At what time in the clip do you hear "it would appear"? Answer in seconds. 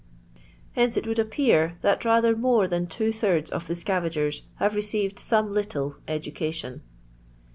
0.97-1.77